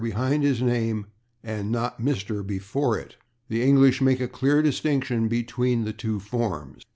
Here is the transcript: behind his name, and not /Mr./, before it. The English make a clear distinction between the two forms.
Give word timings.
behind 0.01 0.41
his 0.41 0.63
name, 0.63 1.05
and 1.43 1.71
not 1.71 2.01
/Mr./, 2.01 2.43
before 2.47 2.97
it. 2.97 3.17
The 3.49 3.61
English 3.61 4.01
make 4.01 4.19
a 4.19 4.27
clear 4.27 4.63
distinction 4.63 5.27
between 5.27 5.83
the 5.85 5.93
two 5.93 6.19
forms. 6.19 6.81